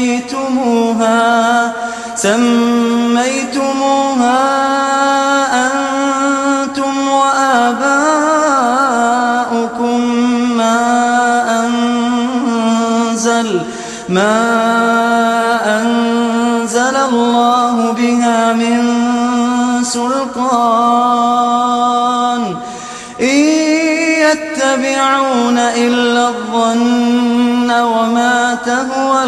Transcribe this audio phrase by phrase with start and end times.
[0.00, 1.72] سميتموها
[2.16, 3.20] سميتموها
[5.66, 8.00] أنتم وآباؤكم
[10.56, 10.80] ما
[11.66, 13.48] أنزل
[14.08, 14.40] ما
[15.80, 18.80] أنزل الله بها من
[19.84, 20.80] سلطان.
[23.20, 23.40] إن
[24.24, 29.24] يتبعون إلا الظن وما تهوى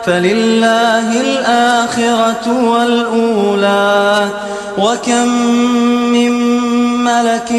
[0.06, 4.28] فلله الآخرة والأولى.
[4.78, 5.28] وكم
[6.14, 6.32] من
[7.04, 7.52] ملك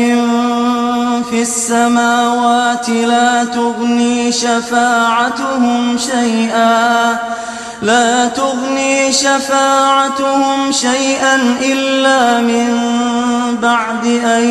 [1.30, 7.18] في السماوات لا تغني شفاعتهم شيئا
[7.82, 12.66] لا تغني شفاعتهم شيئا إلا من
[13.62, 14.44] بعد أن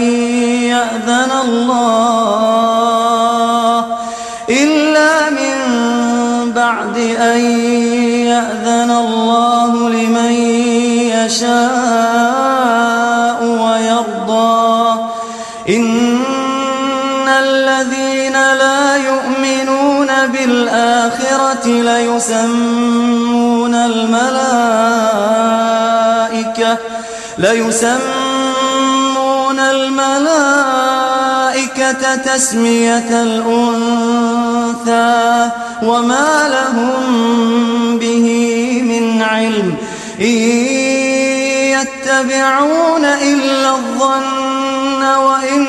[0.64, 2.24] يأذن الله
[4.50, 5.58] إلا من
[6.52, 7.40] بعد أن
[8.28, 10.32] يأذن الله لمن
[11.26, 12.24] يشاء
[13.44, 15.00] ويرضى.
[15.70, 16.23] إن
[17.40, 22.94] الذين لا يؤمنون بالآخرة ليسمون
[23.76, 24.84] الملائكة
[27.38, 28.00] ليسمون
[29.60, 30.96] الملائكة
[32.16, 34.30] تسمية الأنثى
[35.84, 38.28] وما لهم به
[38.84, 39.76] من علم.
[40.22, 41.04] إن
[41.84, 45.63] يتبعون إلا الظن وإن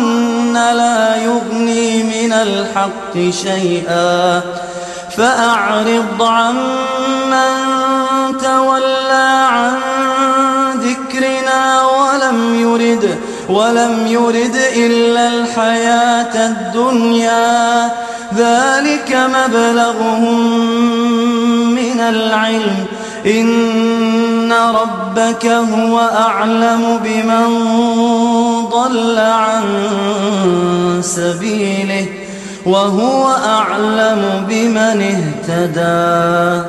[0.00, 4.40] الظن لا يغني من الحق شيئا.
[5.16, 7.52] فأعرض عمن
[8.42, 9.72] تولى عن
[10.80, 13.18] ذكرنا ولم يرد
[13.48, 17.90] ولم يرد إلا الحياة الدنيا.
[18.36, 20.50] ذلك مبلغهم
[21.74, 22.86] من العلم.
[23.26, 23.48] إن
[24.52, 27.46] ربك هو أعلم بمن
[28.68, 29.62] ضل عن
[31.00, 32.06] سبيله
[32.66, 36.68] وهو أعلم بمن اهتدى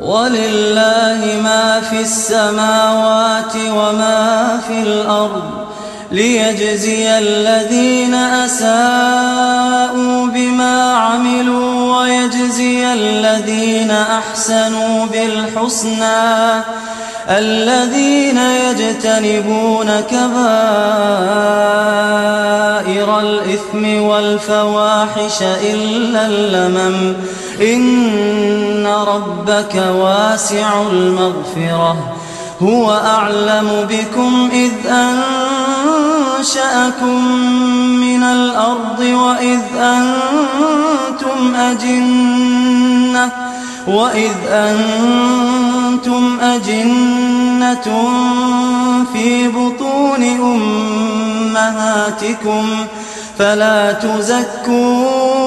[0.00, 5.42] ولله ما في السماوات وما في الأرض
[6.12, 10.49] ليجزي الذين أساءوا بما
[13.90, 16.62] الذين أحسنوا بالحسنى
[17.28, 20.30] الذين يجتنبون كبائر
[23.20, 27.14] الإثم والفواحش إلا اللمم.
[27.60, 31.96] إن ربك واسع المغفرة
[32.62, 34.72] هو أعلم بكم إذ
[36.38, 37.24] أنشأكم
[38.00, 43.49] من الأرض وإذ أنتم أجنة.
[43.86, 48.08] وإذ أنتم أجنة
[49.12, 50.22] في بطون
[51.52, 52.66] أمهاتكم
[53.38, 55.40] فلا تزكوا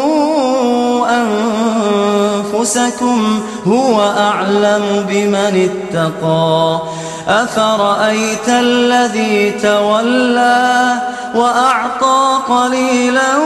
[2.53, 6.79] أنفسكم هو أعلم بمن اتقى
[7.27, 10.93] أفرأيت الذي تولى
[11.35, 13.37] وأعطى قليلا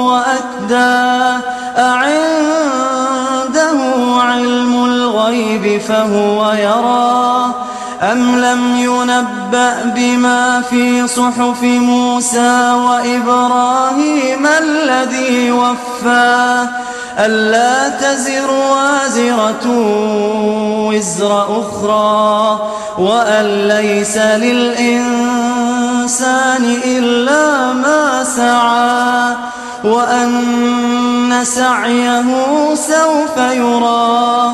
[0.00, 1.08] وأكدى
[1.78, 2.57] أعنده
[4.38, 7.54] علم الغيب فهو يرى
[8.12, 16.66] أم لم ينبأ بما في صحف موسى وإبراهيم الذي وفى
[17.18, 19.66] ألا تزر وازرة
[20.88, 22.58] وزر أخرى
[22.98, 25.48] وأن ليس للإنسان
[26.84, 29.36] إلا ما سعى
[29.84, 32.24] وأن سعيه
[32.74, 34.52] سوف يرى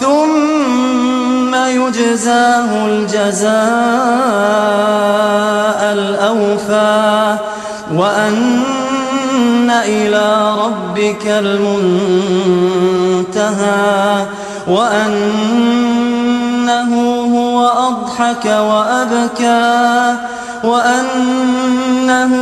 [0.00, 3.56] ثم يجزاه الجزاء
[5.92, 7.36] الأوفى.
[7.94, 11.86] وأن إلى ربك المنتهى.
[14.68, 16.92] وأنه
[17.34, 20.16] هو أضحك وأبكى.
[20.64, 22.32] وأنه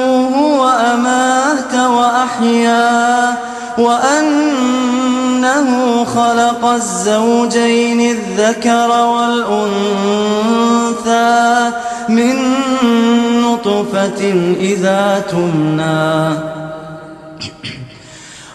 [2.34, 3.36] وأحيا
[3.78, 5.68] وأنه
[6.04, 10.10] خلق الزوجين الذكر والأنثى
[12.08, 12.36] من
[13.42, 16.38] نطفة إذا تمنى.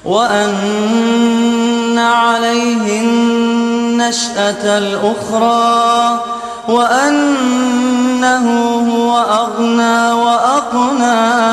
[0.06, 6.20] وأن عليه النشأة الأخرى
[6.68, 8.46] وأنه
[8.90, 11.50] هو أغنى وأقنى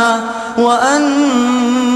[0.58, 1.95] رب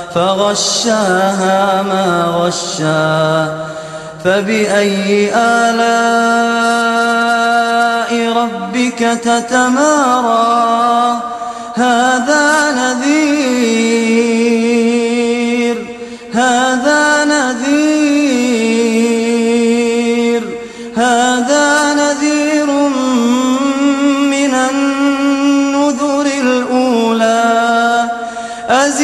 [0.15, 3.65] فغشاها ما غشا
[4.23, 6.51] فبأي آلاء
[8.37, 10.51] ربك تتمارى؟
[11.75, 14.40] هذا نذير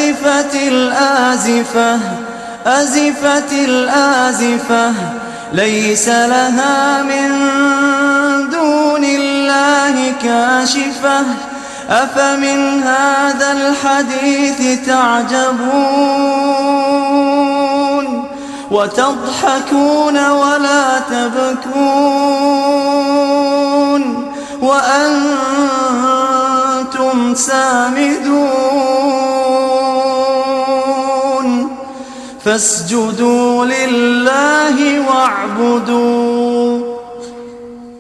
[0.08, 2.00] أزفت الآزفة
[2.66, 4.94] أزفت الآزفة
[5.54, 7.30] ليس لها من
[8.50, 11.22] دون الله كاشفة.
[11.90, 15.58] أفمن هذا الحديث تعجبون؟
[18.72, 21.68] وتضحكون ولا تبكون؟
[24.62, 25.38] وأنتم
[27.36, 28.47] سامدون؟
[32.48, 36.37] فاسجدوا لله واعبدون